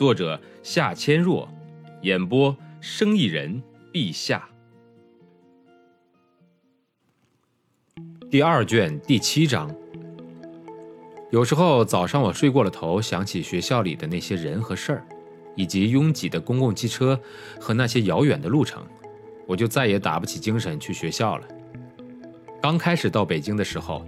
[0.00, 1.46] 作者夏千若，
[2.00, 3.62] 演播生意人
[3.92, 4.48] 陛下。
[8.30, 9.70] 第二卷第七章。
[11.30, 15.06] 有时候早上我睡过了头，想起学校里的那些人和事儿，
[15.54, 17.20] 以及拥挤的公共汽车
[17.60, 18.82] 和那些遥远的路程，
[19.46, 21.46] 我就再也打不起精神去学校了。
[22.62, 24.02] 刚开始到北京的时候，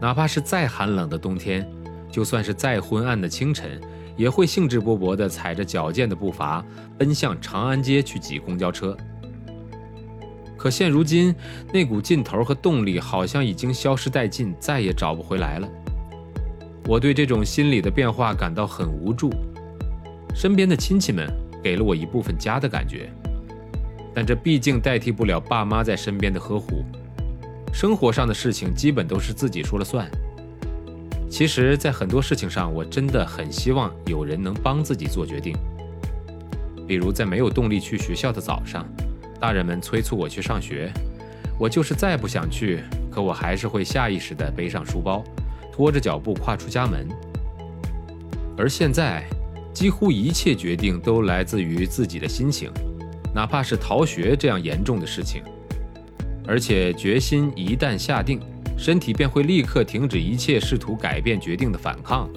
[0.00, 1.70] 哪怕是再寒冷的冬天，
[2.14, 3.80] 就算是再昏暗的清晨。
[4.16, 6.64] 也会兴致勃勃地踩着矫健的步伐
[6.96, 8.96] 奔向长安街去挤公交车。
[10.56, 11.34] 可现如今，
[11.72, 15.68] 那股劲头和动力好像已经消失殆尽，再也找不回来了。
[16.86, 19.32] 我对这种心理的变化感到很无助。
[20.32, 21.26] 身边的亲戚们
[21.60, 23.10] 给了我一部分家的感觉，
[24.14, 26.84] 但这毕竟代替不了爸妈在身边的呵护。
[27.72, 30.08] 生活上的事情基本都是自己说了算。
[31.34, 35.52] 其实，在很多事情上，我真的很希望有人能帮自己做决定。
[36.86, 38.86] 比如，在没有动力去学校的早上，
[39.40, 40.92] 大人们催促我去上学，
[41.58, 45.24] 我就是再不想去，可我还是会下意识地背上书包，
[45.72, 47.08] 拖着脚步跨出家门。
[48.56, 49.24] 而现在，
[49.72, 52.70] 几乎一切决定都来自于自己的心情，
[53.34, 55.42] 哪怕是逃学这样严重的事情，
[56.46, 58.40] 而且决心一旦下定。
[58.76, 62.28] 身体便会立刻停止一切试图改变决定的反抗。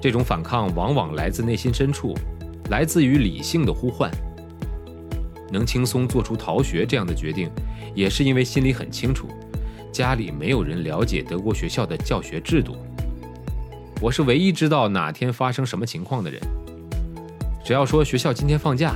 [0.00, 2.14] 这种反抗往往来自内心深处，
[2.70, 4.10] 来自于理性的呼唤。
[5.50, 7.50] 能轻松做出逃学这样的决定，
[7.94, 9.28] 也是因为心里很清楚，
[9.92, 12.76] 家里没有人了解德国学校的教学制度。
[14.00, 16.40] 我是唯一知道哪天发生什么情况的人。
[17.64, 18.94] 只要说学校今天放假，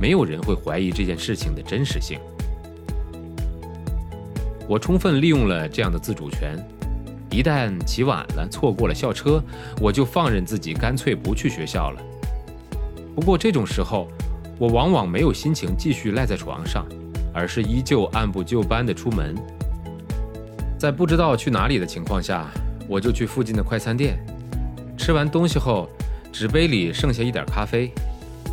[0.00, 2.18] 没有人会怀疑这件事情的真实性。
[4.72, 6.56] 我充分利用了这样的自主权，
[7.30, 9.38] 一旦起晚了，错过了校车，
[9.78, 12.02] 我就放任自己，干脆不去学校了。
[13.14, 14.08] 不过这种时候，
[14.58, 16.86] 我往往没有心情继续赖在床上，
[17.34, 19.34] 而是依旧按部就班地出门。
[20.78, 22.48] 在不知道去哪里的情况下，
[22.88, 24.18] 我就去附近的快餐店，
[24.96, 25.86] 吃完东西后，
[26.32, 27.92] 纸杯里剩下一点咖啡，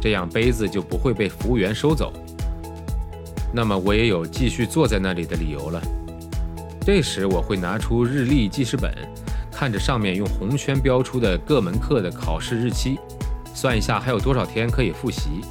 [0.01, 2.11] 这样杯子就不会被服务员收走。
[3.53, 5.81] 那么我也有继续坐在那里的理由了。
[6.91, 8.91] 这时我会拿出日历记事本，
[9.51, 12.97] 看着上面用红圈标出的各门课的考试日期，
[13.53, 15.41] 算一下还有多少天可以复习，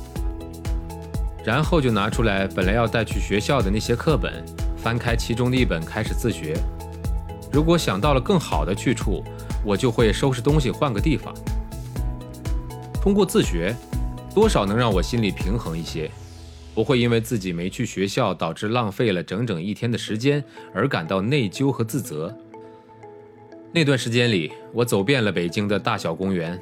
[1.44, 4.44] 然后就拿出来本来要带去学校的那些课本，
[4.76, 6.58] 翻开其中的一本开始自学。
[7.52, 9.22] 如果想到了更好的去处，
[9.64, 11.32] 我就会收拾东西换个地方。
[13.00, 13.72] 通过自学，
[14.34, 16.10] 多少能让我心里平衡一些。
[16.78, 22.32] 不会因为自己没去学校导致浪费了整整一天的时间而感到内疚和自责。
[23.72, 26.56] 那段时间里，我走遍了北京的大小公园，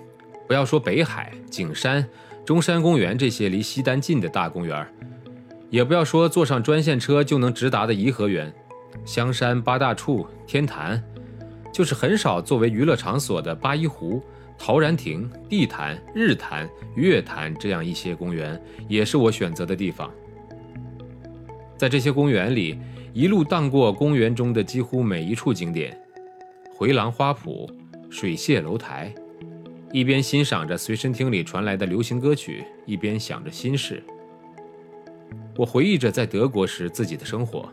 [0.49, 2.03] 不要说北海、景山、
[2.47, 4.89] 中山公园这些离西单近的大公园，
[5.69, 8.51] 也不要说坐上专线车就能直达的颐和园、
[9.05, 11.05] 香山八大处、天坛，
[11.71, 14.25] 就是很少作为娱乐场所的八一湖。
[14.59, 20.11] 陶然亭、地坛、日坛、月坛这样一些公园，也是我选择的地方。
[21.77, 22.79] 在这些公园里，
[23.13, 25.97] 一路荡过公园中的几乎每一处景点：
[26.75, 27.69] 回廊花圃、
[28.11, 29.15] 水榭楼台，
[29.93, 34.03] 一边欣赏着随身听里传来的流行歌曲，一边想着心事。
[35.57, 37.71] 我回忆着在德国时自己的生活，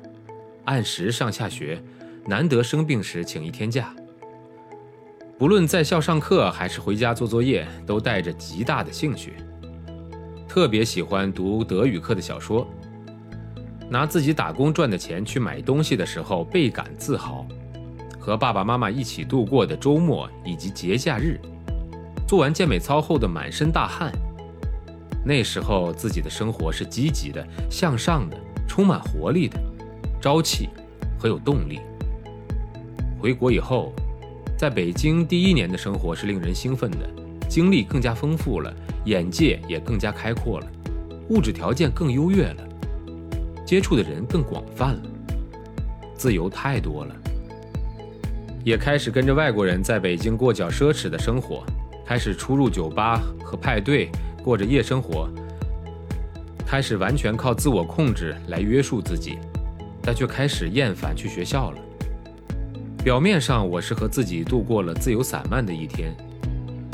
[0.65, 1.81] 按时上下学，
[2.25, 3.95] 难得生病时请一天假。
[5.35, 9.33] 不论在校上课还是回家做作业，都带着极大的兴趣。
[10.47, 12.67] 特别喜欢读德语课的小说，
[13.89, 17.45] 拿自己打工赚的钱去买东西的时候倍感自豪。
[18.19, 21.41] 和爸爸妈妈一起度过的周末以及节假日，
[22.27, 24.13] 做完健美操后的满身大汗，
[25.25, 28.37] 那时候自己的生活是积极的、向上的、
[28.67, 29.59] 充满活力的、
[30.21, 30.69] 朝气
[31.19, 31.81] 和有动力。
[33.19, 33.91] 回国以后。
[34.63, 36.99] 在北京第一年的生活是令人兴奋的，
[37.49, 38.73] 经历更加丰富了，
[39.03, 40.67] 眼界也更加开阔了，
[41.27, 42.65] 物质条件更优越了，
[43.65, 45.01] 接触的人更广泛了，
[46.15, 47.13] 自由太多了，
[48.63, 51.65] 也开始跟着外国人在北京过较奢侈的生活，
[52.05, 54.09] 开始出入酒吧和派对，
[54.41, 55.27] 过着夜生活，
[56.65, 59.37] 开始完全靠自我控制来约束自己，
[60.01, 61.77] 但却开始厌烦去学校了。
[63.03, 66.15] 表面上我是和自己度过了自由散漫的一天，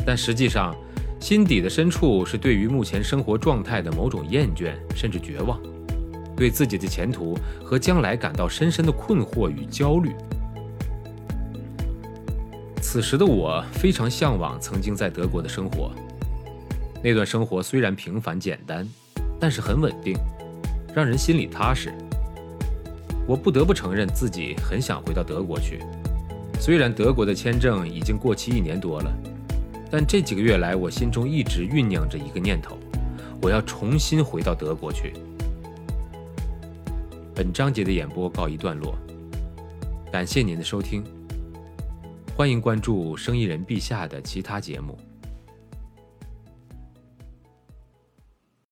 [0.03, 0.75] 但实际上，
[1.19, 5.61] 心底的深处是对于目前生活状态的某种厌倦，甚至绝望，
[6.35, 10.11] 对自己的前途和将来感到深深的困惑与焦虑。
[12.81, 15.91] 此时的我非常向往曾经在德国的生活，
[17.03, 18.83] 那段生活虽然平凡简单，
[19.39, 20.17] 但是很稳定，
[20.91, 21.93] 让人心里踏实。
[23.27, 25.79] 我不得不承认自己很想回到德国去，
[26.59, 29.11] 虽然德国的签证已经过期一年多了，
[29.89, 32.77] 但这几个月来我心中一直酝酿着一个念头：
[33.41, 35.13] 我要重新回到德国去。
[37.33, 38.93] 本章节的演播告一段落，
[40.11, 41.01] 感谢您的收听。
[42.35, 44.97] 欢迎关注生意人陛下的其他节目。